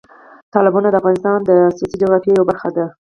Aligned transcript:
تالابونه 0.53 0.87
د 0.89 0.95
افغانستان 1.01 1.37
د 1.43 1.51
سیاسي 1.77 1.97
جغرافیه 2.01 2.33
یوه 2.35 2.47
برخه 2.51 2.69
ده. 2.75 2.85